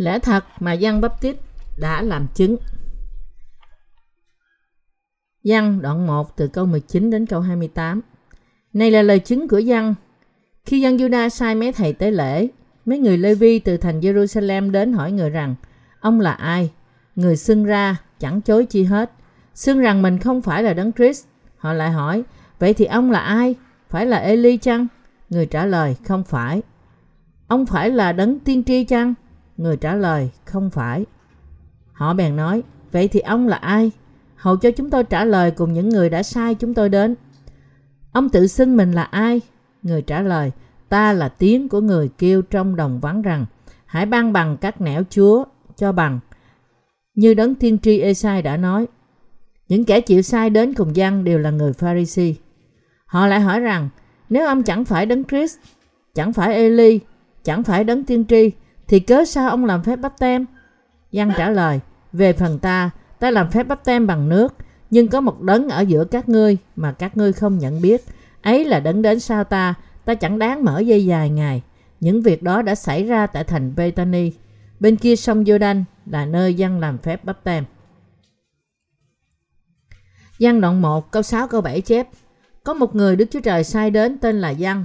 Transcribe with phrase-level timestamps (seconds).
[0.00, 1.36] Lẽ thật mà Giăng tít
[1.78, 2.56] đã làm chứng.
[5.42, 8.00] Giăng đoạn 1 từ câu 19 đến câu 28.
[8.72, 9.94] Này là lời chứng của Giăng.
[10.64, 12.48] Khi dân Juda sai mấy thầy tế lễ,
[12.84, 15.54] mấy người Lê-vi từ thành Jerusalem đến hỏi người rằng,
[16.00, 16.70] ông là ai?
[17.16, 19.12] Người xưng ra, chẳng chối chi hết.
[19.54, 21.26] Xưng rằng mình không phải là Đấng Christ.
[21.56, 22.22] Họ lại hỏi,
[22.58, 23.54] vậy thì ông là ai?
[23.88, 24.86] Phải là Eli chăng?
[25.30, 26.62] Người trả lời, không phải.
[27.46, 29.14] Ông phải là Đấng Tiên tri chăng?
[29.60, 31.04] Người trả lời, không phải.
[31.92, 33.90] Họ bèn nói, vậy thì ông là ai?
[34.36, 37.14] Hầu cho chúng tôi trả lời cùng những người đã sai chúng tôi đến.
[38.12, 39.40] Ông tự xưng mình là ai?
[39.82, 40.50] Người trả lời,
[40.88, 43.46] ta là tiếng của người kêu trong đồng vắng rằng,
[43.86, 45.44] hãy ban bằng các nẻo chúa
[45.76, 46.20] cho bằng.
[47.14, 48.86] Như đấng tiên tri Esai đã nói,
[49.68, 52.34] những kẻ chịu sai đến cùng dân đều là người Pharisee.
[53.06, 53.88] Họ lại hỏi rằng,
[54.28, 55.58] nếu ông chẳng phải đấng Christ,
[56.14, 57.00] chẳng phải Eli,
[57.44, 58.50] chẳng phải đấng tiên tri,
[58.90, 60.46] thì cớ sao ông làm phép bắp tem?
[61.12, 61.80] Giăng trả lời,
[62.12, 64.54] về phần ta, ta làm phép bắp tem bằng nước,
[64.90, 68.04] nhưng có một đấng ở giữa các ngươi mà các ngươi không nhận biết.
[68.42, 69.74] Ấy là đấng đến sau ta,
[70.04, 71.62] ta chẳng đáng mở dây dài ngài.
[72.00, 74.32] Những việc đó đã xảy ra tại thành Bethany.
[74.80, 77.64] Bên kia sông Jordan là nơi dân làm phép bắp tem.
[80.38, 82.08] Giăng đoạn 1 câu 6 câu 7 chép
[82.64, 84.84] Có một người Đức Chúa Trời sai đến tên là Giăng.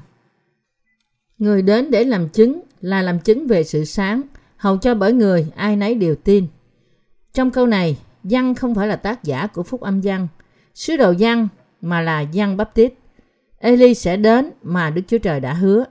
[1.37, 4.21] Người đến để làm chứng là làm chứng về sự sáng,
[4.57, 6.47] hầu cho bởi người ai nấy đều tin.
[7.33, 10.27] Trong câu này, Giăng không phải là tác giả của phúc âm Giăng,
[10.73, 11.47] sứ đồ Giăng
[11.81, 12.93] mà là Giăng Baptist.
[13.59, 15.85] Eli sẽ đến mà Đức Chúa Trời đã hứa.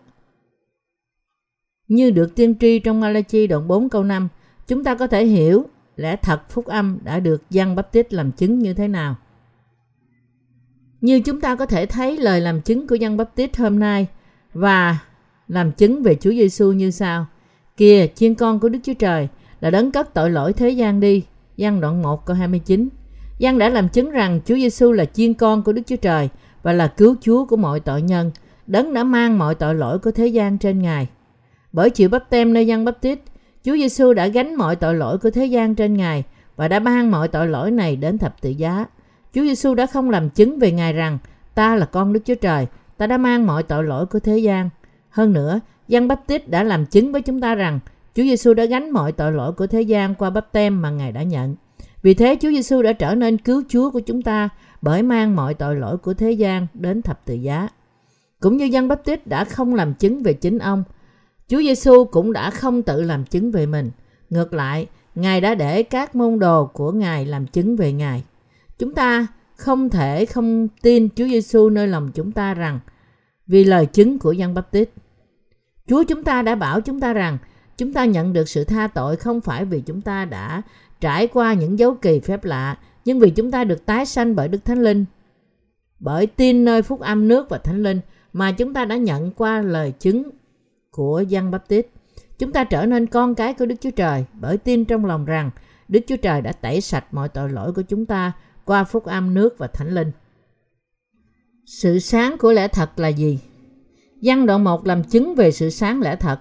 [1.89, 4.29] Như được tiên tri trong Malachi đoạn 4 câu 5,
[4.67, 8.59] chúng ta có thể hiểu lẽ thật phúc âm đã được Giăng Baptist làm chứng
[8.59, 9.17] như thế nào.
[11.01, 14.07] Như chúng ta có thể thấy lời làm chứng của Giăng Baptist hôm nay
[14.53, 14.99] và
[15.49, 17.27] làm chứng về Chúa Giêsu như sau.
[17.77, 19.29] Kìa, chiên con của Đức Chúa Trời
[19.61, 21.25] là đấng cất tội lỗi thế gian đi.
[21.57, 22.89] Giăng đoạn 1 câu 29.
[23.39, 26.29] Giăng đã làm chứng rằng Chúa Giêsu là chiên con của Đức Chúa Trời
[26.63, 28.31] và là cứu Chúa của mọi tội nhân.
[28.67, 31.09] Đấng đã mang mọi tội lỗi của thế gian trên Ngài.
[31.73, 33.19] Bởi chịu bắp tem nơi Giăng bắp tít,
[33.65, 36.25] Chúa Giêsu đã gánh mọi tội lỗi của thế gian trên Ngài
[36.57, 38.85] và đã mang mọi tội lỗi này đến thập tự giá.
[39.35, 41.19] Chúa Giêsu đã không làm chứng về Ngài rằng
[41.55, 42.67] ta là con Đức Chúa Trời,
[42.97, 44.71] ta đã mang mọi tội lỗi của thế gian.
[45.15, 47.81] Hơn nữa, Giăng Bắp Tít đã làm chứng với chúng ta rằng
[48.15, 51.13] Chúa Giêsu đã gánh mọi tội lỗi của thế gian qua bắp tem mà Ngài
[51.13, 51.57] đã nhận.
[52.03, 54.49] Vì thế Chúa Giêsu đã trở nên cứu Chúa của chúng ta
[54.83, 57.69] bởi mang mọi tội lỗi của thế gian đến thập tự giá.
[58.41, 60.85] Cũng như Giăng Bắp Tít đã không làm chứng về chính ông,
[61.49, 63.91] Chúa Giêsu cũng đã không tự làm chứng về mình.
[64.31, 68.25] Ngược lại, Ngài đã để các môn đồ của Ngài làm chứng về Ngài.
[68.79, 69.27] Chúng ta
[69.57, 72.81] không thể không tin Chúa Giêsu nơi lòng chúng ta rằng
[73.47, 74.91] vì lời chứng của Giăng Bắp Tít.
[75.89, 77.39] Chúa chúng ta đã bảo chúng ta rằng
[77.77, 80.63] chúng ta nhận được sự tha tội không phải vì chúng ta đã
[81.01, 84.49] trải qua những dấu kỳ phép lạ, nhưng vì chúng ta được tái sanh bởi
[84.49, 85.05] Đức Thánh Linh.
[86.01, 88.01] Bởi tin nơi phúc âm nước và Thánh Linh
[88.33, 90.31] mà chúng ta đã nhận qua lời chứng
[90.91, 91.87] của Giăng Bắp Tít.
[92.39, 95.51] Chúng ta trở nên con cái của Đức Chúa Trời bởi tin trong lòng rằng
[95.89, 98.33] Đức Chúa Trời đã tẩy sạch mọi tội lỗi của chúng ta
[98.65, 100.11] qua phúc âm nước và Thánh Linh.
[101.67, 103.39] Sự sáng của lẽ thật là gì?
[104.25, 106.41] Văn đoạn 1 làm chứng về sự sáng lẽ thật.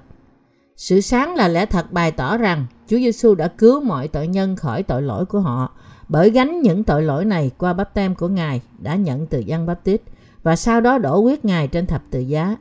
[0.76, 4.56] Sự sáng là lẽ thật bày tỏ rằng Chúa Giêsu đã cứu mọi tội nhân
[4.56, 5.72] khỏi tội lỗi của họ
[6.10, 9.66] bởi gánh những tội lỗi này qua bắp tem của Ngài đã nhận từ Giăng
[9.66, 10.02] Báp Tít
[10.44, 12.56] và sau đó đổ huyết Ngài trên thập tự giá.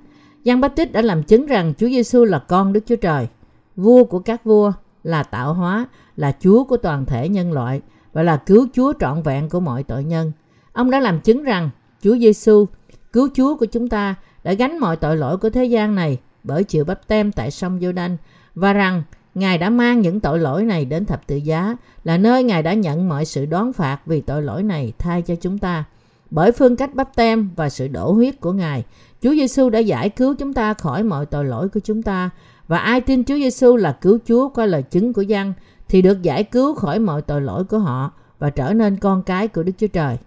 [0.45, 3.29] Giăng Báp Tít đã làm chứng rằng Chúa Giêsu là con Đức Chúa Trời,
[3.77, 4.73] vua của các vua,
[5.03, 7.81] là tạo hóa, là Chúa của toàn thể nhân loại
[8.13, 10.33] và là cứu Chúa trọn vẹn của mọi tội nhân.
[10.73, 11.71] Ông đã làm chứng rằng
[12.03, 12.67] Chúa Giêsu,
[13.13, 14.15] cứu Chúa của chúng ta
[14.45, 17.79] đã gánh mọi tội lỗi của thế gian này bởi chịu bắp tem tại sông
[17.81, 18.17] giô đanh
[18.55, 19.03] và rằng
[19.35, 22.75] Ngài đã mang những tội lỗi này đến thập tự giá là nơi Ngài đã
[22.75, 25.85] nhận mọi sự đón phạt vì tội lỗi này thay cho chúng ta.
[26.31, 28.85] Bởi phương cách bắp tem và sự đổ huyết của Ngài,
[29.23, 32.31] Chúa Giêsu đã giải cứu chúng ta khỏi mọi tội lỗi của chúng ta
[32.69, 35.53] và ai tin Chúa Giêsu là cứu Chúa qua lời chứng của dân
[35.89, 39.49] thì được giải cứu khỏi mọi tội lỗi của họ và trở nên con cái
[39.49, 40.19] của Đức Chúa Trời.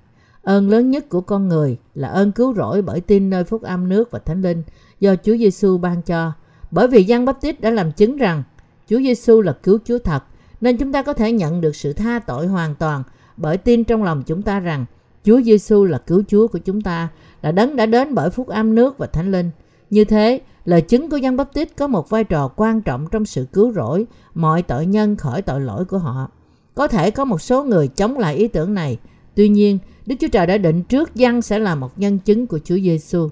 [0.45, 3.89] Ơn lớn nhất của con người là ơn cứu rỗi bởi tin nơi phúc âm
[3.89, 4.63] nước và thánh linh
[4.99, 6.31] do Chúa Giêsu ban cho.
[6.71, 8.43] Bởi vì Giăng Báp Tít đã làm chứng rằng
[8.89, 10.23] Chúa Giêsu là cứu Chúa thật,
[10.61, 13.03] nên chúng ta có thể nhận được sự tha tội hoàn toàn
[13.37, 14.85] bởi tin trong lòng chúng ta rằng
[15.23, 17.09] Chúa Giêsu là cứu Chúa của chúng ta,
[17.41, 19.49] là đấng đã đến bởi phúc âm nước và thánh linh.
[19.89, 23.25] Như thế, lời chứng của Giăng Báp Tít có một vai trò quan trọng trong
[23.25, 24.05] sự cứu rỗi
[24.35, 26.31] mọi tội nhân khỏi tội lỗi của họ.
[26.75, 28.97] Có thể có một số người chống lại ý tưởng này,
[29.35, 32.59] tuy nhiên Đức Chúa Trời đã định trước Giăng sẽ là một nhân chứng của
[32.59, 33.29] Chúa Giêsu.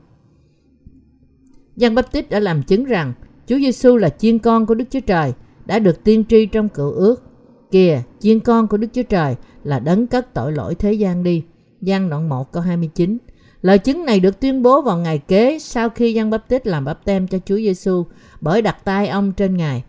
[1.76, 3.14] Giăng Baptist đã làm chứng rằng
[3.48, 5.34] Chúa Giêsu là chiên con của Đức Chúa Trời,
[5.66, 7.24] đã được tiên tri trong cựu ước.
[7.72, 11.44] Kìa, chiên con của Đức Chúa Trời là đấng cất tội lỗi thế gian đi.
[11.82, 13.18] Giăng đoạn 1 câu 29.
[13.62, 16.86] Lời chứng này được tuyên bố vào ngày kế sau khi Giăng Báp Tít làm
[16.86, 18.06] báp tem cho Chúa Giêsu
[18.42, 19.84] bởi đặt tay ông trên ngài.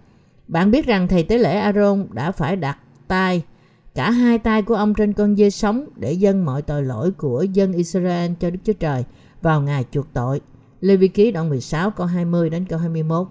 [0.49, 2.79] Bạn biết rằng thầy tế lễ Aaron đã phải đặt
[3.09, 3.43] tay
[3.95, 7.43] cả hai tay của ông trên con dê sống để dâng mọi tội lỗi của
[7.53, 9.05] dân Israel cho Đức Chúa Trời
[9.43, 10.41] vào ngày chuộc tội.
[10.81, 13.27] Lê Vi Ký đoạn 16 câu 20 đến câu 21.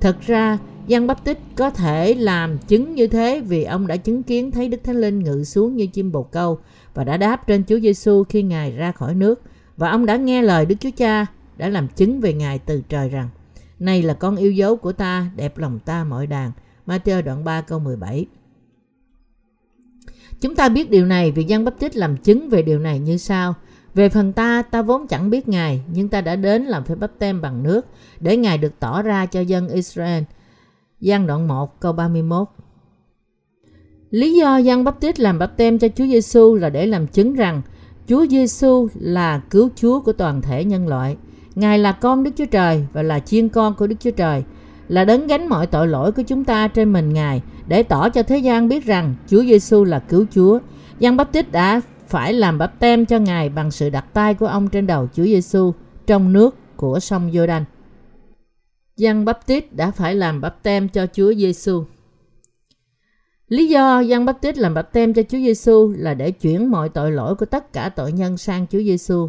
[0.00, 4.22] Thật ra, Giăng Báp Tích có thể làm chứng như thế vì ông đã chứng
[4.22, 6.58] kiến thấy Đức Thánh Linh ngự xuống như chim bồ câu
[6.94, 9.42] và đã đáp trên Chúa Giêsu khi Ngài ra khỏi nước
[9.76, 11.26] và ông đã nghe lời Đức Chúa Cha
[11.56, 13.28] đã làm chứng về Ngài từ trời rằng
[13.78, 16.52] Này là con yêu dấu của ta, đẹp lòng ta mọi đàn.
[16.86, 18.26] Matthew đoạn 3 câu 17
[20.40, 23.16] Chúng ta biết điều này vì Giăng Báp Tít làm chứng về điều này như
[23.16, 23.54] sau.
[23.94, 27.10] Về phần ta, ta vốn chẳng biết Ngài, nhưng ta đã đến làm phép bắp
[27.18, 27.86] tem bằng nước
[28.20, 30.22] để Ngài được tỏ ra cho dân Israel.
[31.00, 32.48] Giăng đoạn 1 câu 31
[34.10, 37.34] Lý do Giăng Báp Tít làm bắp tem cho Chúa Giêsu là để làm chứng
[37.34, 37.62] rằng
[38.08, 41.16] Chúa Giêsu là cứu Chúa của toàn thể nhân loại.
[41.54, 44.44] Ngài là con Đức Chúa Trời và là chiên con của Đức Chúa Trời,
[44.88, 48.22] là đấng gánh mọi tội lỗi của chúng ta trên mình Ngài để tỏ cho
[48.22, 50.58] thế gian biết rằng Chúa Giêsu là cứu Chúa.
[50.98, 54.46] Giăng Báp Tít đã phải làm bắp tem cho Ngài bằng sự đặt tay của
[54.46, 55.72] ông trên đầu Chúa Giêsu
[56.06, 57.64] trong nước của sông Giô-đanh.
[58.96, 61.84] Giăng Báp Tít đã phải làm bắp tem cho Chúa Giêsu.
[63.48, 66.88] Lý do Giăng Báp Tít làm bắp tem cho Chúa Giêsu là để chuyển mọi
[66.88, 69.28] tội lỗi của tất cả tội nhân sang Chúa Giêsu.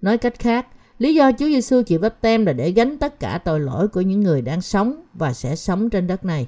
[0.00, 0.66] Nói cách khác,
[0.98, 4.00] lý do Chúa Giêsu chịu bắp tem là để gánh tất cả tội lỗi của
[4.00, 6.46] những người đang sống và sẽ sống trên đất này.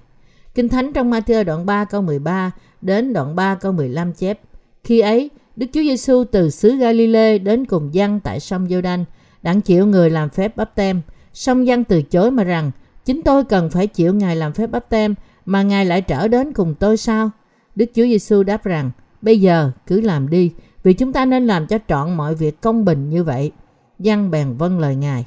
[0.54, 2.50] Kinh Thánh trong Matthew đoạn 3 câu 13
[2.82, 4.40] đến đoạn 3 câu 15 chép.
[4.84, 9.04] Khi ấy, Đức Chúa Giêsu từ xứ Galilee đến cùng dân tại sông Giô-đanh,
[9.43, 11.00] đặng chịu người làm phép bắp tem.
[11.32, 12.70] Song dân từ chối mà rằng,
[13.04, 15.14] chính tôi cần phải chịu Ngài làm phép bắp tem,
[15.44, 17.31] mà Ngài lại trở đến cùng tôi sao?
[17.75, 18.90] Đức Chúa Giêsu đáp rằng,
[19.22, 20.52] bây giờ cứ làm đi,
[20.82, 23.52] vì chúng ta nên làm cho trọn mọi việc công bình như vậy.
[23.98, 25.26] Dân bèn vâng lời Ngài.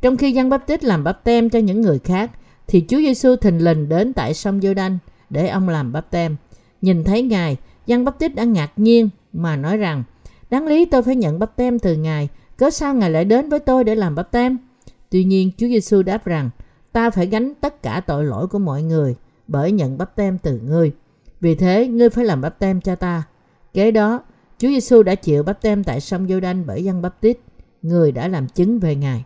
[0.00, 2.30] Trong khi dân bắp tít làm bắp tem cho những người khác,
[2.66, 4.98] thì Chúa Giêsu thình lình đến tại sông Giô-đanh
[5.30, 6.36] để ông làm bắp tem.
[6.82, 10.04] Nhìn thấy Ngài, dân bắp tít đã ngạc nhiên mà nói rằng
[10.50, 13.58] đáng lý tôi phải nhận bắp tem từ Ngài, cớ sao Ngài lại đến với
[13.58, 14.58] tôi để làm bắp tem?
[15.10, 16.50] Tuy nhiên Chúa Giêsu đáp rằng
[16.92, 19.14] ta phải gánh tất cả tội lỗi của mọi người
[19.48, 20.92] bởi nhận bắp tem từ ngươi.
[21.40, 23.22] Vì thế ngươi phải làm bắp tem cho ta.
[23.74, 24.22] Kế đó,
[24.58, 27.38] Chúa Giêsu đã chịu bắp tem tại sông giô đanh bởi dân bắp tít,
[27.82, 29.24] người đã làm chứng về Ngài.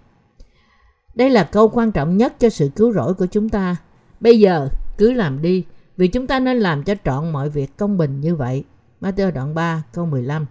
[1.15, 3.77] Đây là câu quan trọng nhất cho sự cứu rỗi của chúng ta.
[4.21, 4.69] Bây giờ,
[4.99, 5.65] cứ làm đi,
[5.97, 8.65] vì chúng ta nên làm cho trọn mọi việc công bình như vậy.
[9.01, 10.47] Matthew đoạn 3 câu 15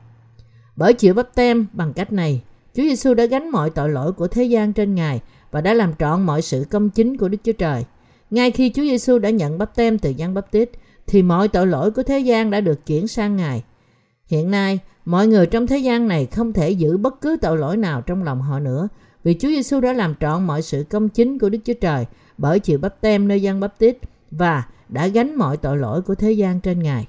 [0.75, 2.43] Bởi chịu bắp tem bằng cách này,
[2.75, 5.21] Chúa Giêsu đã gánh mọi tội lỗi của thế gian trên Ngài
[5.51, 7.85] và đã làm trọn mọi sự công chính của Đức Chúa Trời.
[8.31, 10.69] Ngay khi Chúa Giêsu đã nhận bắp tem từ Giăng Bắp Tít,
[11.07, 13.63] thì mọi tội lỗi của thế gian đã được chuyển sang Ngài.
[14.25, 17.77] Hiện nay, mọi người trong thế gian này không thể giữ bất cứ tội lỗi
[17.77, 18.87] nào trong lòng họ nữa,
[19.23, 22.05] vì Chúa Giêsu đã làm trọn mọi sự công chính của Đức Chúa Trời
[22.37, 23.97] bởi chịu bắp tem nơi Giăng Bắp Tít
[24.31, 27.07] và đã gánh mọi tội lỗi của thế gian trên Ngài.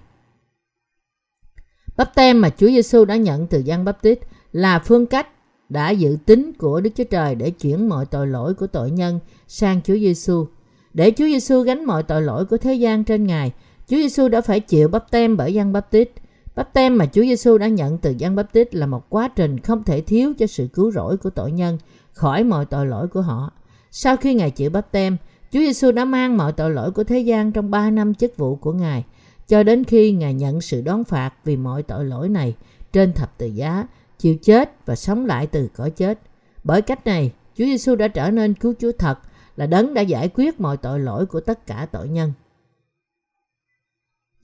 [1.97, 4.19] Bắp tem mà Chúa Giêsu đã nhận từ Giăng Bắp Tít
[4.52, 5.28] là phương cách
[5.69, 9.21] đã dự tính của Đức Chúa Trời để chuyển mọi tội lỗi của tội nhân
[9.49, 10.47] sang Chúa Giêsu.
[10.95, 13.52] Để Chúa Giêsu gánh mọi tội lỗi của thế gian trên Ngài,
[13.88, 16.11] Chúa Giêsu đã phải chịu bắp tem bởi Giăng Bắp Tít.
[16.54, 19.61] Bắp tem mà Chúa Giêsu đã nhận từ Giăng Bắp Tít là một quá trình
[19.61, 21.78] không thể thiếu cho sự cứu rỗi của tội nhân
[22.12, 23.52] khỏi mọi tội lỗi của họ.
[23.90, 25.16] Sau khi Ngài chịu bắp tem,
[25.52, 28.56] Chúa Giêsu đã mang mọi tội lỗi của thế gian trong 3 năm chức vụ
[28.56, 29.04] của Ngài,
[29.49, 32.54] cho đến khi Ngài nhận sự đón phạt vì mọi tội lỗi này
[32.92, 33.87] trên thập tự giá,
[34.18, 36.18] chịu chết và sống lại từ cõi chết.
[36.64, 39.18] Bởi cách này, Chúa Giêsu đã trở nên cứu Chúa thật,
[39.56, 42.32] là đấng đã giải quyết mọi tội lỗi của tất cả tội nhân.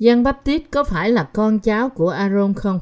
[0.00, 2.80] Giăng Baptist có phải là con cháu của Aaron không?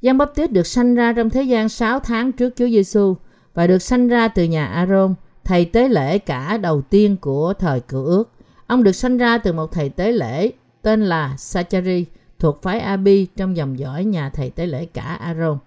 [0.00, 3.14] Giăng Baptist được sanh ra trong thế gian 6 tháng trước Chúa Giêsu
[3.54, 5.14] và được sanh ra từ nhà Aaron,
[5.44, 8.30] thầy tế lễ cả đầu tiên của thời cựu ước.
[8.66, 10.50] Ông được sanh ra từ một thầy tế lễ
[10.82, 12.04] tên là Sachari
[12.38, 15.58] thuộc phái Abi trong dòng dõi nhà thầy tế lễ cả Aaron.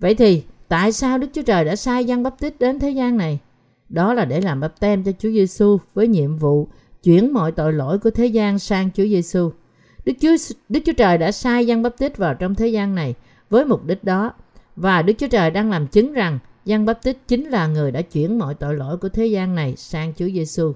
[0.00, 3.38] Vậy thì tại sao Đức Chúa Trời đã sai Giăng Baptist đến thế gian này?
[3.88, 6.68] Đó là để làm Baptem cho Chúa Giêsu với nhiệm vụ
[7.04, 9.50] chuyển mọi tội lỗi của thế gian sang Chúa Giêsu.
[10.04, 10.36] Đức Chúa
[10.68, 13.14] Đức Chúa Trời đã sai Giăng Báp-tít vào trong thế gian này
[13.50, 14.32] với mục đích đó
[14.76, 18.38] và Đức Chúa Trời đang làm chứng rằng Giăng Báp-tít chính là người đã chuyển
[18.38, 20.72] mọi tội lỗi của thế gian này sang Chúa Giêsu.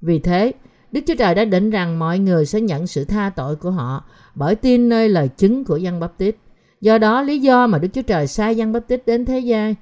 [0.00, 0.52] Vì thế,
[0.92, 4.04] Đức Chúa Trời đã định rằng mọi người sẽ nhận sự tha tội của họ
[4.34, 6.32] bởi tin nơi lời chứng của Giăng Báp-tít.
[6.80, 9.74] Do đó, lý do mà Đức Chúa Trời sai Giăng Báp-tít đến thế gian,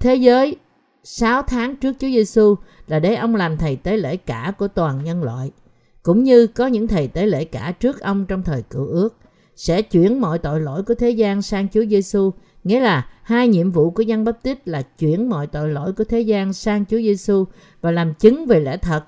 [0.00, 0.56] thế giới
[1.04, 2.54] 6 tháng trước Chúa Giêsu
[2.86, 5.50] là để ông làm thầy tế lễ cả của toàn nhân loại.
[6.02, 9.16] cũng như có những thầy tế lễ cả trước ông trong thời cựu ước,
[9.56, 12.32] sẽ chuyển mọi tội lỗi của thế gian sang Chúa Giêsu,
[12.64, 16.04] nghĩa là hai nhiệm vụ của dân Báp Tít là chuyển mọi tội lỗi của
[16.04, 17.44] thế gian sang Chúa Giêsu
[17.80, 19.04] và làm chứng về lẽ thật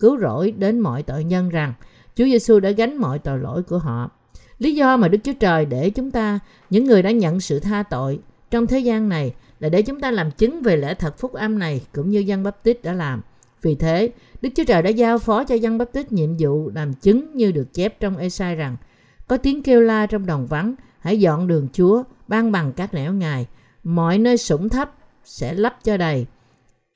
[0.00, 1.74] cứu rỗi đến mọi tội nhân rằng
[2.16, 4.10] Chúa Giêsu đã gánh mọi tội lỗi của họ.
[4.58, 6.38] Lý do mà Đức Chúa Trời để chúng ta,
[6.70, 8.18] những người đã nhận sự tha tội
[8.50, 11.58] trong thế gian này là để chúng ta làm chứng về lẽ thật phúc âm
[11.58, 13.22] này cũng như dân Báp Tít đã làm.
[13.62, 14.10] Vì thế,
[14.42, 17.52] Đức Chúa Trời đã giao phó cho dân Báp Tít nhiệm vụ làm chứng như
[17.52, 18.76] được chép trong Esai rằng
[19.28, 23.12] có tiếng kêu la trong đồng vắng, hãy dọn đường Chúa, ban bằng các nẻo
[23.12, 23.46] ngài.
[23.84, 26.26] Mọi nơi sủng thấp sẽ lấp cho đầy.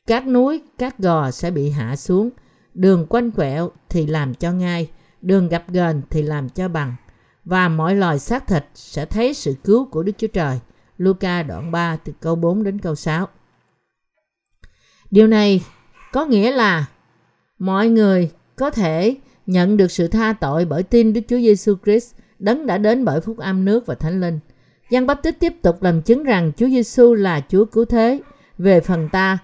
[0.06, 2.30] Các núi, các gò sẽ bị hạ xuống.
[2.74, 6.94] Đường quanh quẹo thì làm cho ngay, đường gặp gền thì làm cho bằng.
[7.44, 10.60] Và mọi loài xác thịt sẽ thấy sự cứu của Đức Chúa Trời.
[10.98, 13.28] Luca đoạn 3 từ câu 4 đến câu 6.
[15.10, 15.62] Điều này
[16.12, 16.86] có nghĩa là
[17.58, 22.14] mọi người có thể nhận được sự tha tội bởi tin Đức Chúa Giêsu Christ
[22.38, 24.38] đấng đã đến bởi phúc âm nước và thánh linh.
[24.90, 28.20] Giăng Báp Tích tiếp tục làm chứng rằng Chúa Giêsu là Chúa cứu thế.
[28.58, 29.38] Về phần ta,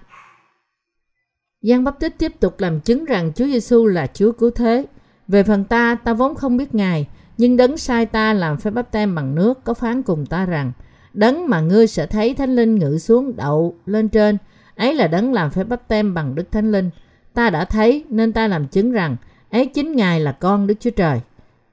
[1.61, 4.85] Giăng Báp Tích tiếp tục làm chứng rằng Chúa Giêsu là Chúa cứu thế.
[5.27, 8.91] Về phần ta, ta vốn không biết Ngài, nhưng đấng sai ta làm phép báp
[8.91, 10.71] tem bằng nước có phán cùng ta rằng
[11.13, 14.37] đấng mà ngươi sẽ thấy thánh linh ngự xuống đậu lên trên
[14.75, 16.89] ấy là đấng làm phép báp tem bằng đức thánh linh
[17.33, 19.15] ta đã thấy nên ta làm chứng rằng
[19.49, 21.21] ấy chính ngài là con đức chúa trời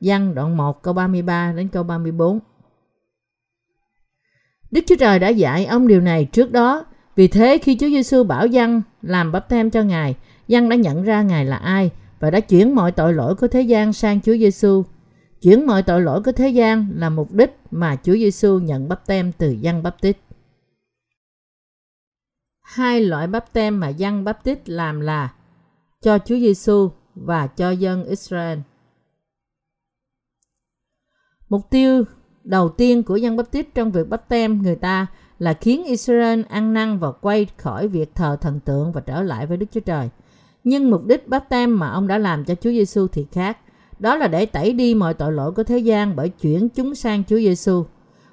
[0.00, 2.40] Văn đoạn 1 câu 33 đến câu 34
[4.70, 6.84] Đức Chúa Trời đã dạy ông điều này trước đó.
[7.16, 10.16] Vì thế khi Chúa Giêsu bảo Giăng làm bắp tem cho Ngài,
[10.48, 11.90] Giăng đã nhận ra Ngài là ai
[12.20, 14.84] và đã chuyển mọi tội lỗi của thế gian sang Chúa Giêsu.
[15.42, 19.06] Chuyển mọi tội lỗi của thế gian là mục đích mà Chúa Giêsu nhận bắp
[19.06, 20.16] tem từ Giăng Bắp Tít.
[22.62, 25.34] Hai loại bắp tem mà Giăng Bắp Tít làm là
[26.00, 28.58] cho Chúa Giêsu và cho dân Israel.
[31.48, 32.04] Mục tiêu
[32.44, 35.06] đầu tiên của dân Bắp Tít trong việc bắp tem người ta
[35.38, 39.46] là khiến Israel ăn năn và quay khỏi việc thờ thần tượng và trở lại
[39.46, 40.10] với Đức Chúa Trời.
[40.64, 43.58] Nhưng mục đích bắp tem mà ông đã làm cho Chúa Giêsu thì khác.
[43.98, 47.22] Đó là để tẩy đi mọi tội lỗi của thế gian bởi chuyển chúng sang
[47.28, 47.84] Chúa Giêsu.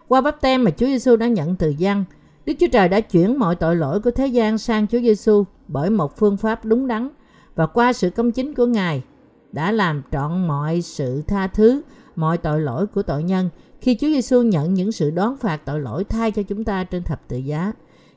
[0.07, 2.05] Qua bắp tem mà Chúa Giêsu đã nhận từ dân,
[2.45, 5.89] Đức Chúa Trời đã chuyển mọi tội lỗi của thế gian sang Chúa Giêsu bởi
[5.89, 7.10] một phương pháp đúng đắn
[7.55, 9.03] và qua sự công chính của Ngài
[9.51, 11.81] đã làm trọn mọi sự tha thứ,
[12.15, 13.50] mọi tội lỗi của tội nhân
[13.81, 17.03] khi Chúa Giêsu nhận những sự đón phạt tội lỗi thay cho chúng ta trên
[17.03, 17.72] thập tự giá.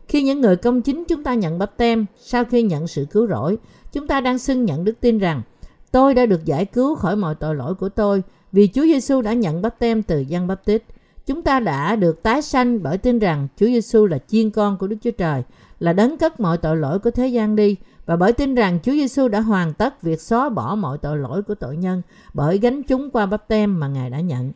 [0.08, 3.26] Khi những người công chính chúng ta nhận bắp tem, sau khi nhận sự cứu
[3.26, 3.58] rỗi,
[3.92, 5.42] chúng ta đang xưng nhận đức tin rằng
[5.92, 9.32] tôi đã được giải cứu khỏi mọi tội lỗi của tôi vì Chúa Giêsu đã
[9.32, 10.82] nhận bắp tem từ dân bắp tít.
[11.26, 14.86] Chúng ta đã được tái sanh bởi tin rằng Chúa Giêsu là chiên con của
[14.86, 15.42] Đức Chúa Trời,
[15.80, 17.76] là đấng cất mọi tội lỗi của thế gian đi
[18.06, 21.42] và bởi tin rằng Chúa Giêsu đã hoàn tất việc xóa bỏ mọi tội lỗi
[21.42, 22.02] của tội nhân
[22.34, 24.52] bởi gánh chúng qua bắp tem mà Ngài đã nhận.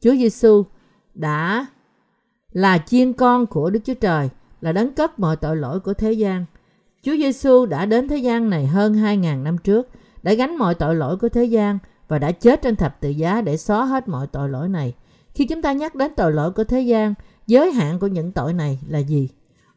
[0.00, 0.64] Chúa Giêsu
[1.14, 1.66] đã
[2.52, 4.28] là chiên con của Đức Chúa Trời,
[4.60, 6.44] là đấng cất mọi tội lỗi của thế gian.
[7.02, 9.88] Chúa Giêsu đã đến thế gian này hơn 2.000 năm trước,
[10.28, 13.40] đã gánh mọi tội lỗi của thế gian và đã chết trên thập tự giá
[13.40, 14.94] để xóa hết mọi tội lỗi này.
[15.34, 17.14] Khi chúng ta nhắc đến tội lỗi của thế gian,
[17.46, 19.28] giới hạn của những tội này là gì?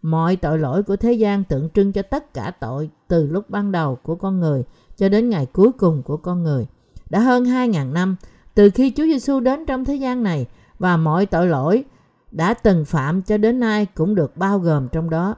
[0.02, 3.72] Mọi tội lỗi của thế gian tượng trưng cho tất cả tội từ lúc ban
[3.72, 4.64] đầu của con người
[4.98, 6.68] cho đến ngày cuối cùng của con người.
[7.10, 8.16] Đã hơn 2.000 năm
[8.54, 10.46] từ khi Chúa Giêsu đến trong thế gian này
[10.80, 11.84] và mọi tội lỗi
[12.32, 15.36] đã từng phạm cho đến nay cũng được bao gồm trong đó.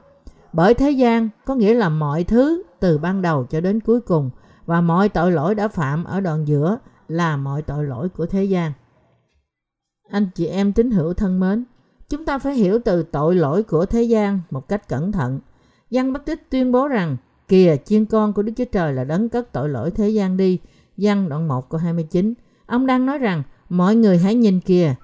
[0.52, 4.30] Bởi thế gian có nghĩa là mọi thứ từ ban đầu cho đến cuối cùng
[4.66, 6.78] và mọi tội lỗi đã phạm ở đoạn giữa
[7.08, 8.72] là mọi tội lỗi của thế gian.
[10.10, 11.64] Anh chị em tín hữu thân mến,
[12.08, 15.40] chúng ta phải hiểu từ tội lỗi của thế gian một cách cẩn thận.
[15.90, 17.16] Giăng bất Tích tuyên bố rằng,
[17.48, 20.58] kìa chiên con của Đức Chúa Trời là đấng cất tội lỗi thế gian đi.
[20.96, 22.34] Giăng đoạn 1 câu 29.
[22.66, 24.94] Ông đang nói rằng, mọi người hãy nhìn kìa,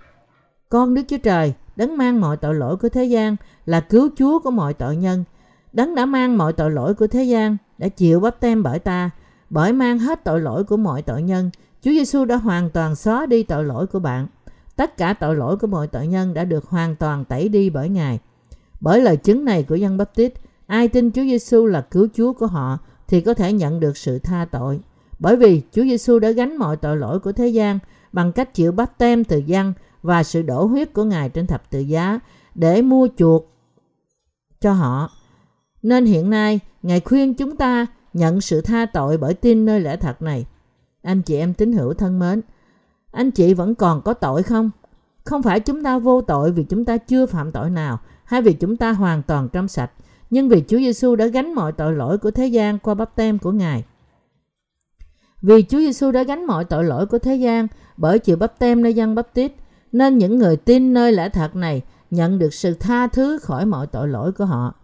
[0.69, 3.37] con Đức Chúa Trời, đấng mang mọi tội lỗi của thế gian,
[3.67, 5.25] là cứu Chúa của mọi tội nhân.
[5.73, 9.11] Đấng đã mang mọi tội lỗi của thế gian, đã chịu bắp tem bởi ta,
[9.51, 11.51] bởi mang hết tội lỗi của mọi tội nhân.
[11.83, 14.27] Chúa Giêsu đã hoàn toàn xóa đi tội lỗi của bạn.
[14.77, 17.89] Tất cả tội lỗi của mọi tội nhân đã được hoàn toàn tẩy đi bởi
[17.89, 18.19] Ngài.
[18.81, 20.33] Bởi lời chứng này của dân Baptist,
[20.67, 22.79] ai tin Chúa Giêsu là cứu Chúa của họ
[23.09, 24.81] thì có thể nhận được sự tha tội.
[25.19, 27.79] Bởi vì Chúa Giêsu đã gánh mọi tội lỗi của thế gian
[28.13, 31.71] bằng cách chịu bắp tem từ dân và sự đổ huyết của Ngài trên thập
[31.71, 32.21] tự giá
[32.55, 33.51] để mua chuộc
[34.61, 35.11] cho họ.
[35.83, 39.97] Nên hiện nay, Ngài khuyên chúng ta nhận sự tha tội bởi tin nơi lẽ
[39.97, 40.47] thật này.
[41.03, 42.41] Anh chị em tín hữu thân mến,
[43.13, 44.71] anh chị vẫn còn có tội không?
[45.25, 48.53] Không phải chúng ta vô tội vì chúng ta chưa phạm tội nào hay vì
[48.53, 49.91] chúng ta hoàn toàn trong sạch,
[50.31, 53.39] nhưng vì Chúa Giêsu đã gánh mọi tội lỗi của thế gian qua bắp tem
[53.39, 53.85] của Ngài.
[55.43, 58.83] Vì Chúa Giêsu đã gánh mọi tội lỗi của thế gian bởi chịu bắp tem
[58.83, 59.53] nơi dân bắp tít,
[59.93, 63.87] nên những người tin nơi lẽ thật này nhận được sự tha thứ khỏi mọi
[63.87, 64.75] tội lỗi của họ.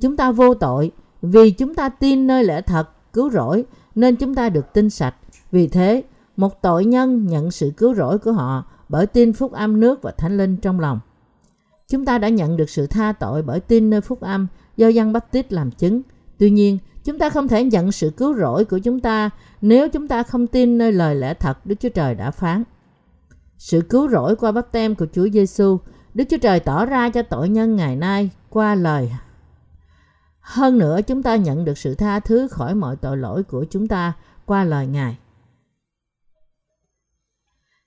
[0.00, 4.34] Chúng ta vô tội vì chúng ta tin nơi lẽ thật cứu rỗi nên chúng
[4.34, 5.14] ta được tin sạch.
[5.52, 6.02] Vì thế,
[6.36, 10.10] một tội nhân nhận sự cứu rỗi của họ bởi tin phúc âm nước và
[10.10, 11.00] thánh linh trong lòng.
[11.88, 14.46] Chúng ta đã nhận được sự tha tội bởi tin nơi phúc âm
[14.76, 16.02] do dân Baptist làm chứng.
[16.38, 20.08] Tuy nhiên, chúng ta không thể nhận sự cứu rỗi của chúng ta nếu chúng
[20.08, 22.64] ta không tin nơi lời lẽ thật Đức Chúa Trời đã phán.
[23.58, 25.78] Sự cứu rỗi qua bắp tem của Chúa Giêsu,
[26.14, 29.10] Đức Chúa Trời tỏ ra cho tội nhân ngày nay qua lời.
[30.50, 33.88] Hơn nữa, chúng ta nhận được sự tha thứ khỏi mọi tội lỗi của chúng
[33.88, 34.12] ta
[34.46, 35.18] qua lời Ngài.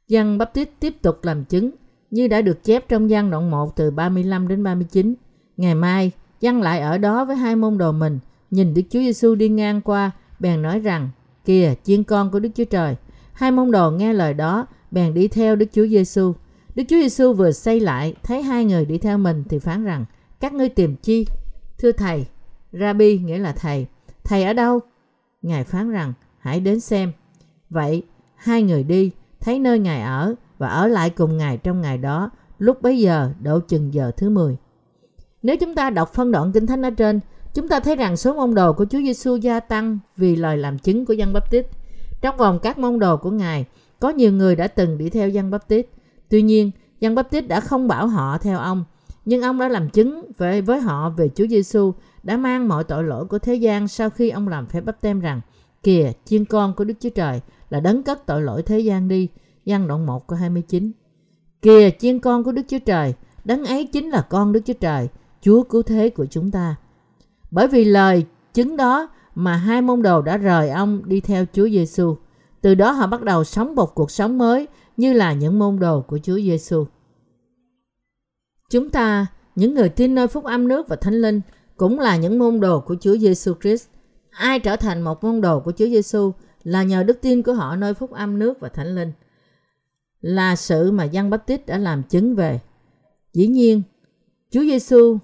[0.07, 1.71] Giăng Baptist tiếp tục làm chứng
[2.11, 5.15] như đã được chép trong gian đoạn 1 từ 35 đến 39.
[5.57, 8.19] Ngày mai, Giăng lại ở đó với hai môn đồ mình,
[8.51, 11.09] nhìn Đức Chúa Giêsu đi ngang qua, bèn nói rằng,
[11.45, 12.95] kìa, chiên con của Đức Chúa Trời.
[13.33, 16.33] Hai môn đồ nghe lời đó, bèn đi theo Đức Chúa Giêsu.
[16.75, 20.05] Đức Chúa Giêsu vừa xây lại, thấy hai người đi theo mình thì phán rằng,
[20.39, 21.25] các ngươi tìm chi?
[21.77, 22.25] Thưa thầy,
[22.79, 23.85] Rabbi nghĩa là thầy.
[24.23, 24.79] Thầy ở đâu?
[25.41, 27.11] Ngài phán rằng, hãy đến xem.
[27.69, 28.03] Vậy,
[28.35, 32.29] hai người đi, thấy nơi Ngài ở và ở lại cùng Ngài trong ngày đó,
[32.59, 34.57] lúc bấy giờ độ chừng giờ thứ 10.
[35.43, 37.19] Nếu chúng ta đọc phân đoạn Kinh Thánh ở trên,
[37.53, 40.79] chúng ta thấy rằng số môn đồ của Chúa Giêsu gia tăng vì lời làm
[40.79, 41.65] chứng của dân Baptist.
[42.21, 43.65] Trong vòng các môn đồ của Ngài,
[43.99, 45.85] có nhiều người đã từng đi theo dân Baptist.
[46.29, 48.83] Tuy nhiên, dân Baptist đã không bảo họ theo ông,
[49.25, 53.03] nhưng ông đã làm chứng về với họ về Chúa Giêsu đã mang mọi tội
[53.03, 55.41] lỗi của thế gian sau khi ông làm phép bắp tem rằng
[55.83, 59.29] kìa chiên con của Đức Chúa Trời là đấng cất tội lỗi thế gian đi.
[59.65, 60.91] Giăng đoạn 1 câu 29
[61.61, 63.13] Kìa chiên con của Đức Chúa Trời,
[63.45, 65.07] đấng ấy chính là con Đức Chúa Trời,
[65.41, 66.75] Chúa cứu thế của chúng ta.
[67.51, 71.69] Bởi vì lời chứng đó mà hai môn đồ đã rời ông đi theo Chúa
[71.69, 72.15] Giêsu.
[72.61, 76.01] Từ đó họ bắt đầu sống một cuộc sống mới như là những môn đồ
[76.01, 76.85] của Chúa Giêsu.
[78.73, 81.41] Chúng ta, những người tin nơi phúc âm nước và thánh linh,
[81.77, 83.87] cũng là những môn đồ của Chúa Giêsu Christ.
[84.29, 86.31] Ai trở thành một môn đồ của Chúa Giêsu
[86.63, 89.11] là nhờ đức tin của họ nơi phúc âm nước và thánh linh.
[90.21, 92.59] Là sự mà Giăng Baptist đã làm chứng về.
[93.33, 93.81] Dĩ nhiên,
[94.51, 95.17] Chúa Giêsu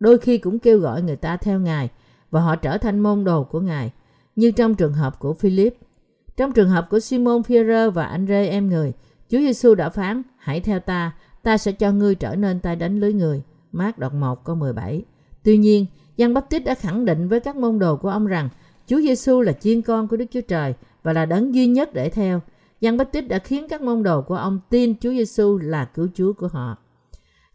[0.00, 1.88] đôi khi cũng kêu gọi người ta theo Ngài
[2.30, 3.92] và họ trở thành môn đồ của Ngài,
[4.36, 5.76] như trong trường hợp của Philip.
[6.36, 8.92] Trong trường hợp của Simon Peter và Andre em người,
[9.30, 11.12] Chúa Giêsu đã phán: "Hãy theo ta,
[11.44, 15.02] ta sẽ cho ngươi trở nên tay đánh lưới người." Mát đoạn 1 câu 17.
[15.42, 18.48] Tuy nhiên, Giăng Baptist đã khẳng định với các môn đồ của ông rằng
[18.86, 22.08] Chúa Giêsu là chiên con của Đức Chúa Trời và là đấng duy nhất để
[22.08, 22.40] theo.
[22.80, 26.32] Giăng Baptist đã khiến các môn đồ của ông tin Chúa Giêsu là cứu Chúa
[26.32, 26.76] của họ.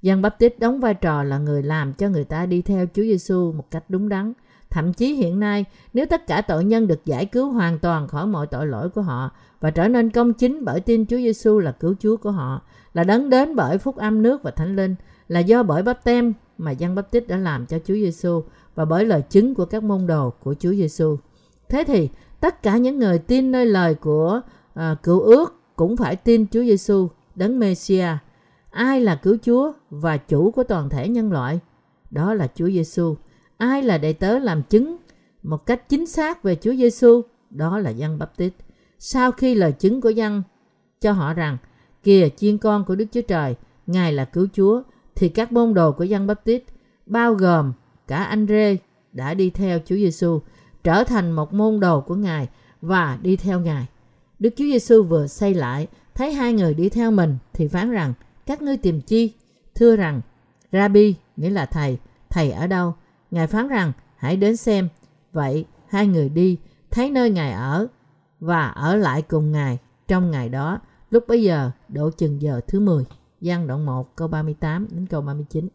[0.01, 3.51] Giăng Baptist đóng vai trò là người làm cho người ta đi theo Chúa Giêsu
[3.51, 4.33] một cách đúng đắn.
[4.71, 8.27] Thậm chí hiện nay, nếu tất cả tội nhân được giải cứu hoàn toàn khỏi
[8.27, 11.71] mọi tội lỗi của họ và trở nên công chính bởi tin Chúa Giêsu là
[11.71, 12.61] cứu Chúa của họ,
[12.93, 14.95] là đấng đến bởi phúc âm nước và thánh linh,
[15.27, 18.43] là do bởi bắp tem mà Giăng Baptist đã làm cho Chúa Giêsu
[18.75, 21.17] và bởi lời chứng của các môn đồ của Chúa Giêsu.
[21.69, 24.41] Thế thì tất cả những người tin nơi lời của
[24.73, 28.07] ờ, à, cựu ước cũng phải tin Chúa Giêsu đấng Mêsia.
[28.71, 31.59] Ai là cứu Chúa và chủ của toàn thể nhân loại?
[32.11, 33.15] Đó là Chúa Giêsu.
[33.59, 34.97] Ai là đệ tớ làm chứng
[35.43, 37.21] một cách chính xác về Chúa Giêsu?
[37.49, 38.53] Đó là Giăng Baptist.
[38.99, 40.43] Sau khi lời chứng của Giăng
[41.01, 41.57] cho họ rằng
[42.03, 43.55] kìa chiên con của Đức Chúa Trời,
[43.87, 44.81] Ngài là cứu Chúa,
[45.15, 46.63] thì các môn đồ của Giăng Baptist
[47.05, 47.73] bao gồm
[48.07, 48.77] cả anh Rê
[49.11, 50.39] đã đi theo Chúa Giêsu
[50.83, 52.47] trở thành một môn đồ của Ngài
[52.81, 53.85] và đi theo Ngài.
[54.39, 58.13] Đức Chúa Giêsu vừa xây lại, thấy hai người đi theo mình thì phán rằng:
[58.45, 59.33] "Các ngươi tìm chi?"
[59.75, 60.21] Thưa rằng:
[60.71, 61.97] "Rabbi, nghĩa là thầy,
[62.29, 62.95] thầy ở đâu?"
[63.31, 64.89] Ngài phán rằng: "Hãy đến xem."
[65.31, 66.57] Vậy hai người đi,
[66.91, 67.87] thấy nơi Ngài ở
[68.39, 70.79] và ở lại cùng Ngài trong ngày đó.
[71.09, 73.05] Lúc bấy giờ độ chừng giờ thứ 10.
[73.41, 75.67] Giăng đoạn 1 câu 38 đến câu 39.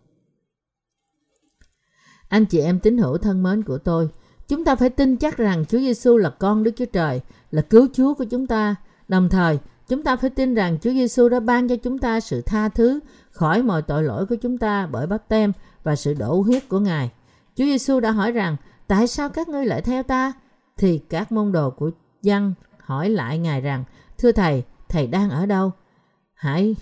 [2.28, 4.08] Anh chị em tín hữu thân mến của tôi,
[4.48, 7.88] chúng ta phải tin chắc rằng Chúa Giêsu là con Đức Chúa Trời, là cứu
[7.92, 8.76] Chúa của chúng ta.
[9.08, 12.40] Đồng thời, chúng ta phải tin rằng Chúa Giêsu đã ban cho chúng ta sự
[12.40, 16.40] tha thứ khỏi mọi tội lỗi của chúng ta bởi bắp tem và sự đổ
[16.40, 17.10] huyết của Ngài.
[17.56, 20.32] Chúa Giêsu đã hỏi rằng, tại sao các ngươi lại theo ta?
[20.76, 21.90] Thì các môn đồ của
[22.22, 23.84] dân hỏi lại Ngài rằng,
[24.18, 25.72] thưa Thầy, Thầy đang ở đâu?
[26.34, 26.76] Hãy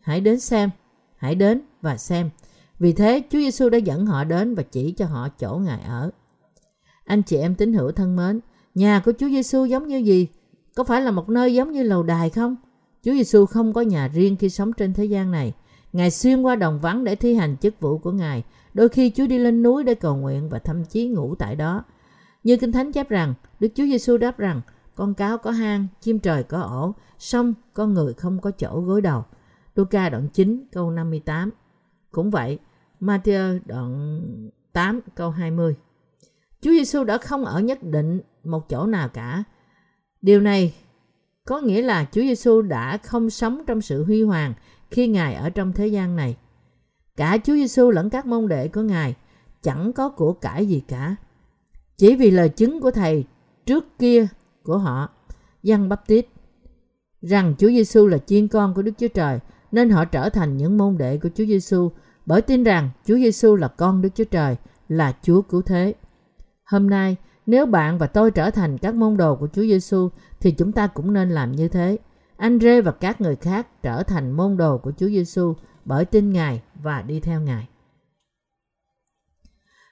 [0.00, 0.70] hãy đến xem,
[1.16, 2.30] hãy đến và xem.
[2.78, 6.10] Vì thế, Chúa Giêsu đã dẫn họ đến và chỉ cho họ chỗ Ngài ở.
[7.04, 8.40] Anh chị em tín hữu thân mến,
[8.74, 10.26] nhà của Chúa Giêsu giống như gì?
[10.74, 12.56] Có phải là một nơi giống như lầu đài không?
[13.04, 15.52] Chúa Giêsu không có nhà riêng khi sống trên thế gian này.
[15.92, 18.44] Ngài xuyên qua đồng vắng để thi hành chức vụ của Ngài.
[18.74, 21.84] Đôi khi Chúa đi lên núi để cầu nguyện và thậm chí ngủ tại đó.
[22.44, 24.60] Như Kinh Thánh chép rằng, Đức Chúa Giêsu đáp rằng,
[24.94, 29.00] con cáo có hang, chim trời có ổ, sông con người không có chỗ gối
[29.00, 29.24] đầu.
[29.74, 31.50] Luca đoạn 9 câu 58.
[32.10, 32.58] Cũng vậy,
[33.00, 34.20] Matthew đoạn
[34.72, 35.76] 8 câu 20.
[36.60, 39.44] Chúa Giêsu đã không ở nhất định một chỗ nào cả.
[40.22, 40.74] Điều này
[41.44, 44.54] có nghĩa là Chúa Giêsu đã không sống trong sự huy hoàng
[44.90, 46.36] khi Ngài ở trong thế gian này.
[47.16, 49.14] Cả Chúa Giêsu lẫn các môn đệ của Ngài
[49.62, 51.16] chẳng có của cải gì cả.
[51.96, 53.24] Chỉ vì lời chứng của Thầy
[53.66, 54.26] trước kia
[54.62, 55.08] của họ,
[55.62, 56.26] Giăng tít,
[57.22, 59.38] rằng Chúa Giêsu là chiên con của Đức Chúa Trời,
[59.72, 61.90] nên họ trở thành những môn đệ của Chúa Giêsu
[62.26, 64.56] bởi tin rằng Chúa Giêsu là con Đức Chúa Trời,
[64.88, 65.94] là Chúa cứu thế.
[66.64, 70.08] Hôm nay, nếu bạn và tôi trở thành các môn đồ của Chúa Giêsu
[70.40, 71.96] thì chúng ta cũng nên làm như thế.
[72.36, 76.32] Anh Rê và các người khác trở thành môn đồ của Chúa Giêsu bởi tin
[76.32, 77.68] Ngài và đi theo Ngài.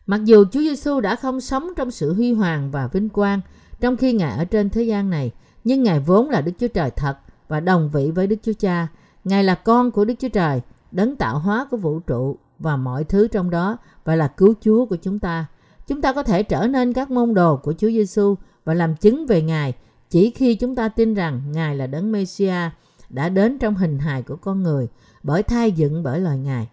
[0.07, 3.40] Mặc dù Chúa Giêsu đã không sống trong sự huy hoàng và vinh quang
[3.80, 5.33] trong khi Ngài ở trên thế gian này,
[5.64, 7.16] nhưng Ngài vốn là Đức Chúa Trời thật
[7.48, 8.88] và đồng vị với Đức Chúa Cha.
[9.24, 13.04] Ngài là con của Đức Chúa Trời, đấng tạo hóa của vũ trụ và mọi
[13.04, 15.46] thứ trong đó và là cứu Chúa của chúng ta.
[15.87, 19.26] Chúng ta có thể trở nên các môn đồ của Chúa Giêsu và làm chứng
[19.26, 19.74] về Ngài
[20.11, 22.71] chỉ khi chúng ta tin rằng Ngài là đấng Mêsia
[23.11, 24.88] đã đến trong hình hài của con người
[25.23, 26.69] bởi thai dựng bởi lời Ngài.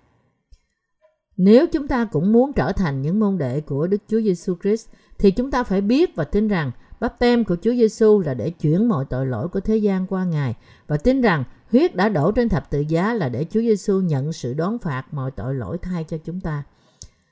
[1.37, 4.89] Nếu chúng ta cũng muốn trở thành những môn đệ của Đức Chúa Giêsu Christ
[5.19, 8.49] thì chúng ta phải biết và tin rằng bắp tem của Chúa Giêsu là để
[8.49, 10.55] chuyển mọi tội lỗi của thế gian qua Ngài
[10.87, 14.33] và tin rằng huyết đã đổ trên thập tự giá là để Chúa Giêsu nhận
[14.33, 16.63] sự đón phạt mọi tội lỗi thay cho chúng ta.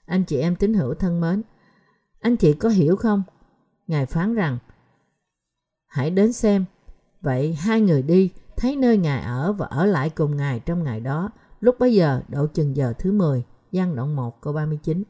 [0.05, 1.41] Anh chị em tín hữu thân mến,
[2.19, 3.23] anh chị có hiểu không?
[3.87, 4.57] Ngài phán rằng
[5.89, 6.65] hãy đến xem.
[7.21, 10.99] Vậy hai người đi, thấy nơi Ngài ở và ở lại cùng Ngài trong ngày
[10.99, 11.29] đó.
[11.61, 15.03] Lúc bấy giờ độ chừng giờ thứ 10, gian đoạn 1 câu 39.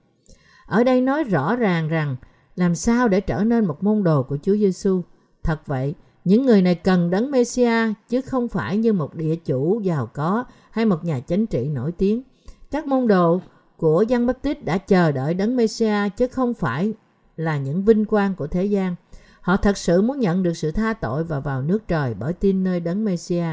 [0.65, 2.15] Ở đây nói rõ ràng rằng
[2.55, 5.01] làm sao để trở nên một môn đồ của Chúa Giêsu.
[5.43, 9.79] Thật vậy, những người này cần đấng Messia chứ không phải như một địa chủ
[9.79, 12.23] giàu có hay một nhà chính trị nổi tiếng.
[12.71, 13.41] Các môn đồ
[13.77, 16.93] của Giăng Baptist đã chờ đợi đấng Messia chứ không phải
[17.37, 18.95] là những vinh quang của thế gian.
[19.41, 22.63] Họ thật sự muốn nhận được sự tha tội và vào nước trời bởi tin
[22.63, 23.45] nơi đấng Messia.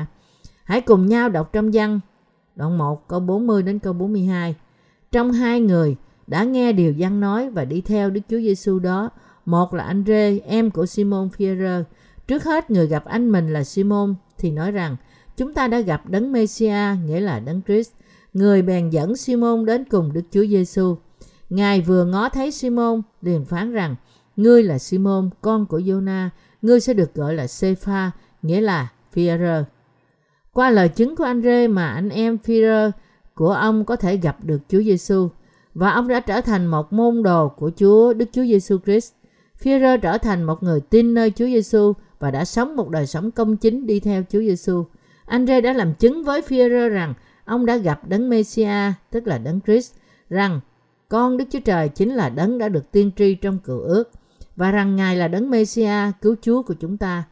[0.64, 2.00] Hãy cùng nhau đọc trong văn
[2.56, 4.54] đoạn 1 câu 40 đến câu 42.
[5.12, 5.96] Trong hai người
[6.26, 9.10] đã nghe điều văn nói và đi theo Đức Chúa Giêsu đó.
[9.46, 11.82] Một là anh Rê, em của Simon Pierre.
[12.26, 14.96] Trước hết người gặp anh mình là Simon thì nói rằng
[15.36, 17.92] chúng ta đã gặp đấng Messia nghĩa là đấng Christ.
[18.32, 20.96] Người bèn dẫn Simon đến cùng Đức Chúa Giêsu.
[21.50, 23.96] Ngài vừa ngó thấy Simon liền phán rằng
[24.36, 26.28] Ngươi là Simon, con của Jonah,
[26.62, 28.10] ngươi sẽ được gọi là Sepha,
[28.42, 29.64] nghĩa là Phi-rơ.
[30.52, 32.90] Qua lời chứng của anh Rê mà anh em Phi-rơ
[33.34, 35.28] của ông có thể gặp được Chúa Giêsu
[35.74, 39.12] và ông đã trở thành một môn đồ của Chúa Đức Chúa Giêsu Christ.
[39.58, 43.30] Phi-rơ trở thành một người tin nơi Chúa Giêsu và đã sống một đời sống
[43.30, 44.84] công chính đi theo Chúa Giêsu.
[45.24, 49.38] Anh Rê đã làm chứng với Phi-rơ rằng ông đã gặp đấng Messia, tức là
[49.38, 49.94] đấng Christ,
[50.30, 50.60] rằng
[51.08, 54.10] con Đức Chúa Trời chính là đấng đã được tiên tri trong cựu ước
[54.56, 57.24] và rằng Ngài là đấng Messia, cứu Chúa của chúng ta.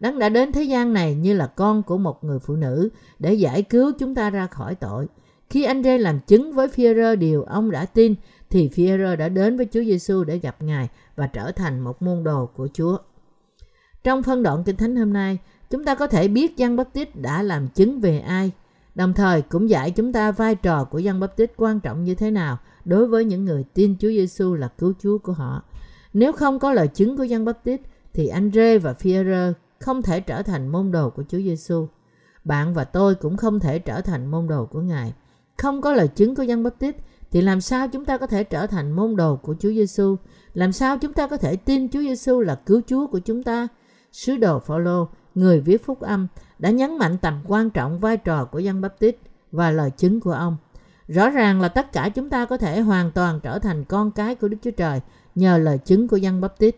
[0.00, 3.34] Đấng đã đến thế gian này như là con của một người phụ nữ để
[3.34, 5.06] giải cứu chúng ta ra khỏi tội.
[5.50, 8.14] Khi anh Rê làm chứng với Phi-rơ điều ông đã tin,
[8.50, 12.24] thì Phi-rơ đã đến với Chúa Giêsu để gặp Ngài và trở thành một môn
[12.24, 12.96] đồ của Chúa.
[14.04, 15.38] Trong phân đoạn Kinh Thánh hôm nay,
[15.70, 18.50] chúng ta có thể biết Giăng Baptist đã làm chứng về ai,
[18.94, 22.30] đồng thời cũng dạy chúng ta vai trò của Giăng Baptist quan trọng như thế
[22.30, 25.62] nào đối với những người tin Chúa Giêsu là cứu Chúa của họ.
[26.12, 27.80] Nếu không có lời chứng của Giăng Baptist
[28.14, 31.86] thì Andre và Pierre không thể trở thành môn đồ của Chúa Giêsu.
[32.44, 35.12] Bạn và tôi cũng không thể trở thành môn đồ của Ngài.
[35.58, 36.96] Không có lời chứng của Giăng Baptist
[37.30, 40.16] thì làm sao chúng ta có thể trở thành môn đồ của Chúa Giêsu?
[40.54, 43.68] Làm sao chúng ta có thể tin Chúa Giêsu là cứu Chúa của chúng ta?
[44.12, 46.26] Sứ đồ Phaolô, người viết phúc âm,
[46.58, 49.16] đã nhấn mạnh tầm quan trọng vai trò của Giăng Baptist
[49.52, 50.56] và lời chứng của ông.
[51.08, 54.34] Rõ ràng là tất cả chúng ta có thể hoàn toàn trở thành con cái
[54.34, 55.00] của Đức Chúa Trời
[55.34, 56.74] nhờ lời chứng của Giăng Baptist.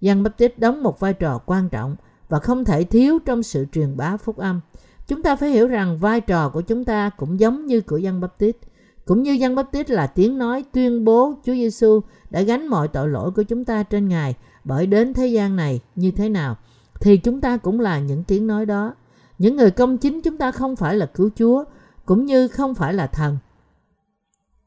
[0.00, 1.96] Giăng Baptist đóng một vai trò quan trọng
[2.28, 4.60] và không thể thiếu trong sự truyền bá phúc âm.
[5.06, 8.20] Chúng ta phải hiểu rằng vai trò của chúng ta cũng giống như của Giăng
[8.20, 8.56] Baptist.
[9.04, 13.08] Cũng như Giăng Baptist là tiếng nói tuyên bố Chúa Giêsu đã gánh mọi tội
[13.08, 16.56] lỗi của chúng ta trên Ngài bởi đến thế gian này như thế nào,
[17.00, 18.94] thì chúng ta cũng là những tiếng nói đó.
[19.38, 21.64] Những người công chính chúng ta không phải là cứu Chúa,
[22.06, 23.38] cũng như không phải là thần.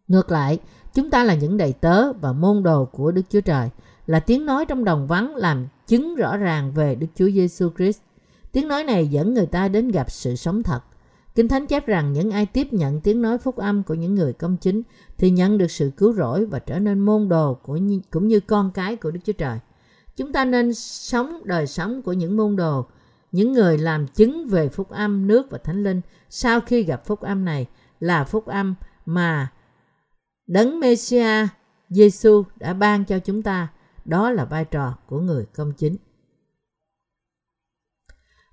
[0.08, 0.60] Ngược lại,
[0.94, 3.70] Chúng ta là những đầy tớ và môn đồ của Đức Chúa Trời,
[4.08, 8.00] là tiếng nói trong đồng vắng làm chứng rõ ràng về Đức Chúa Giêsu Christ.
[8.52, 10.80] Tiếng nói này dẫn người ta đến gặp sự sống thật.
[11.36, 14.34] Kinh Thánh chép rằng những ai tiếp nhận tiếng nói phúc âm của những người
[14.34, 14.82] công chính
[15.18, 17.80] thì nhận được sự cứu rỗi và trở nên môn đồ của
[18.12, 19.60] cũng như con cái của Đức Chúa Trời.
[20.18, 22.86] Chúng ta nên sống đời sống của những môn đồ,
[23.32, 27.22] những người làm chứng về phúc âm nước và thánh linh sau khi gặp phúc
[27.22, 27.68] âm này
[28.00, 28.76] là phúc âm
[29.06, 29.52] mà
[30.52, 31.48] Đấng Messiah,
[31.90, 33.68] Giêsu đã ban cho chúng ta.
[34.06, 35.96] Đó là vai trò của người công chính.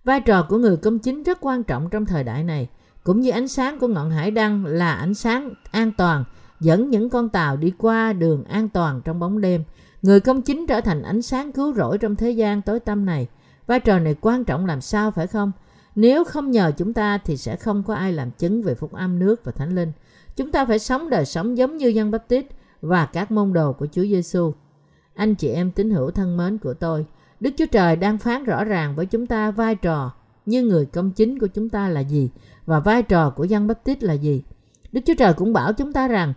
[0.05, 2.69] Vai trò của người công chính rất quan trọng trong thời đại này,
[3.05, 6.25] cũng như ánh sáng của ngọn hải đăng là ánh sáng an toàn
[6.61, 9.65] dẫn những con tàu đi qua đường an toàn trong bóng đêm.
[10.03, 13.27] Người công chính trở thành ánh sáng cứu rỗi trong thế gian tối tăm này.
[13.67, 15.53] Vai trò này quan trọng làm sao phải không?
[15.95, 19.19] Nếu không nhờ chúng ta thì sẽ không có ai làm chứng về phúc âm
[19.19, 19.93] nước và thánh linh.
[20.39, 22.47] Chúng ta phải sống đời sống giống như dân Baptist
[22.83, 24.53] và các môn đồ của Chúa Giêsu.
[25.15, 27.07] Anh chị em tín hữu thân mến của tôi,
[27.41, 30.13] Đức Chúa Trời đang phán rõ ràng với chúng ta vai trò
[30.47, 32.31] như người công chính của chúng ta là gì
[32.67, 34.43] và vai trò của dân Baptist là gì.
[34.93, 36.35] Đức Chúa Trời cũng bảo chúng ta rằng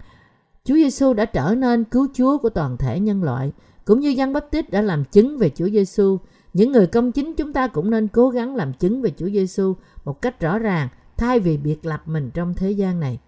[0.63, 3.51] Chúa Giêsu đã trở nên cứu Chúa của toàn thể nhân loại,
[3.85, 6.17] cũng như dân Baptist đã làm chứng về Chúa Giêsu.
[6.53, 9.75] Những người công chính chúng ta cũng nên cố gắng làm chứng về Chúa Giêsu
[10.05, 10.87] một cách rõ ràng
[11.17, 13.19] thay vì biệt lập mình trong thế gian này.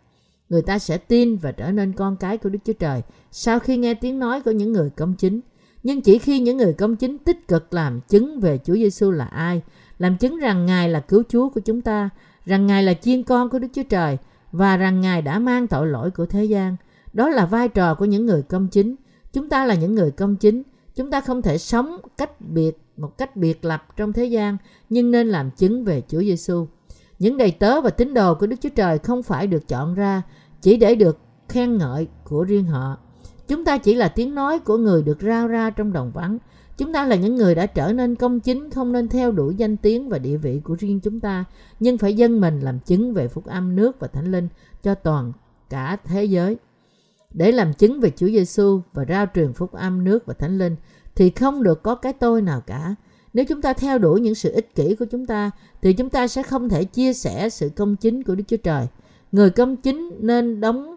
[0.49, 3.01] Người ta sẽ tin và trở nên con cái của Đức Chúa Trời
[3.32, 5.41] sau khi nghe tiếng nói của những người công chính.
[5.84, 9.25] Nhưng chỉ khi những người công chính tích cực làm chứng về Chúa Giêsu là
[9.25, 9.62] ai,
[9.99, 12.10] làm chứng rằng Ngài là cứu Chúa của chúng ta,
[12.45, 14.17] rằng Ngài là chiên con của Đức Chúa Trời
[14.51, 16.75] và rằng Ngài đã mang tội lỗi của thế gian.
[17.13, 18.95] Đó là vai trò của những người công chính.
[19.34, 20.63] Chúng ta là những người công chính.
[20.95, 24.58] Chúng ta không thể sống cách biệt một cách biệt lập trong thế gian,
[24.89, 26.67] nhưng nên làm chứng về Chúa Giêsu.
[27.24, 30.22] Những đầy tớ và tín đồ của Đức Chúa Trời không phải được chọn ra
[30.62, 31.18] chỉ để được
[31.50, 32.98] khen ngợi của riêng họ.
[33.48, 36.38] Chúng ta chỉ là tiếng nói của người được rao ra trong đồng vắng.
[36.78, 39.78] Chúng ta là những người đã trở nên công chính, không nên theo đuổi danh
[39.78, 41.46] tiếng và địa vị của riêng chúng ta,
[41.80, 44.48] nhưng phải dân mình làm chứng về phúc âm nước và thánh linh
[44.84, 45.34] cho toàn
[45.70, 46.58] cả thế giới.
[47.34, 50.76] Để làm chứng về Chúa Giêsu và rao truyền phúc âm nước và thánh linh
[51.16, 52.96] thì không được có cái tôi nào cả.
[53.34, 56.28] Nếu chúng ta theo đuổi những sự ích kỷ của chúng ta, thì chúng ta
[56.28, 58.88] sẽ không thể chia sẻ sự công chính của Đức Chúa Trời.
[59.32, 60.96] Người công chính nên đóng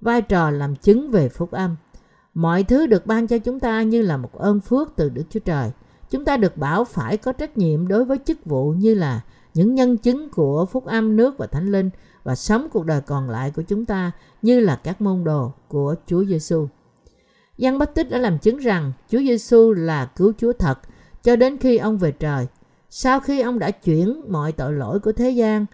[0.00, 1.76] vai trò làm chứng về phúc âm.
[2.34, 5.40] Mọi thứ được ban cho chúng ta như là một ơn phước từ Đức Chúa
[5.40, 5.70] Trời.
[6.10, 9.20] Chúng ta được bảo phải có trách nhiệm đối với chức vụ như là
[9.54, 11.90] những nhân chứng của phúc âm, nước và thánh linh
[12.24, 15.94] và sống cuộc đời còn lại của chúng ta như là các môn đồ của
[16.06, 16.68] Chúa Giêsu.
[17.58, 20.78] Giăng Baptist Tích đã làm chứng rằng Chúa Giêsu là cứu Chúa thật
[21.28, 22.46] cho đến khi ông về trời.
[22.90, 25.66] Sau khi ông đã chuyển mọi tội lỗi của thế gian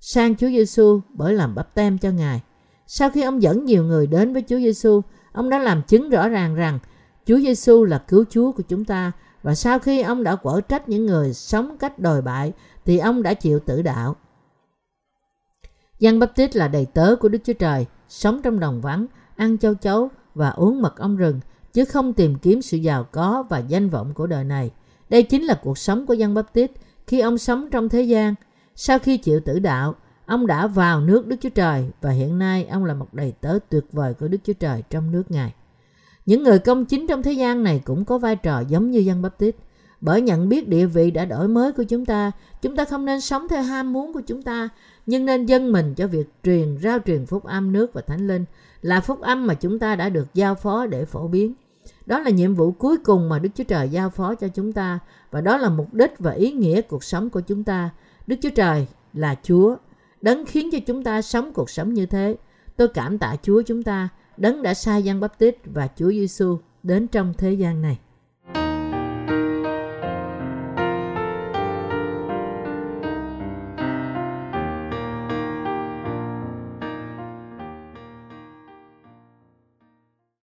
[0.00, 2.40] sang Chúa Giêsu bởi làm bắp tem cho Ngài.
[2.86, 6.28] Sau khi ông dẫn nhiều người đến với Chúa Giêsu, ông đã làm chứng rõ
[6.28, 6.78] ràng rằng
[7.26, 10.88] Chúa Giêsu là cứu Chúa của chúng ta và sau khi ông đã quở trách
[10.88, 12.52] những người sống cách đồi bại
[12.84, 14.16] thì ông đã chịu tử đạo.
[15.98, 19.58] Giăng Bắp Tít là đầy tớ của Đức Chúa Trời, sống trong đồng vắng, ăn
[19.58, 21.40] châu chấu và uống mật ong rừng,
[21.72, 24.70] chứ không tìm kiếm sự giàu có và danh vọng của đời này.
[25.10, 26.70] Đây chính là cuộc sống của Giăng Baptist
[27.06, 28.34] khi ông sống trong thế gian.
[28.76, 29.94] Sau khi chịu tử đạo,
[30.26, 33.58] ông đã vào nước Đức Chúa Trời và hiện nay ông là một đầy tớ
[33.68, 35.54] tuyệt vời của Đức Chúa Trời trong nước Ngài.
[36.26, 39.22] Những người công chính trong thế gian này cũng có vai trò giống như dân
[39.22, 39.56] Baptist.
[40.00, 43.20] Bởi nhận biết địa vị đã đổi mới của chúng ta, chúng ta không nên
[43.20, 44.68] sống theo ham muốn của chúng ta,
[45.06, 48.44] nhưng nên dâng mình cho việc truyền rao truyền phúc âm nước và thánh linh
[48.82, 51.54] là phúc âm mà chúng ta đã được giao phó để phổ biến.
[52.10, 54.98] Đó là nhiệm vụ cuối cùng mà Đức Chúa Trời giao phó cho chúng ta
[55.30, 57.90] và đó là mục đích và ý nghĩa cuộc sống của chúng ta.
[58.26, 59.76] Đức Chúa Trời là Chúa,
[60.20, 62.36] đấng khiến cho chúng ta sống cuộc sống như thế.
[62.76, 67.06] Tôi cảm tạ Chúa chúng ta, đấng đã sai dân Baptist và Chúa Giêsu đến
[67.06, 67.98] trong thế gian này.